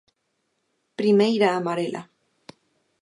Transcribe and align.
Primeira 0.99 1.47
amarela. 1.59 2.01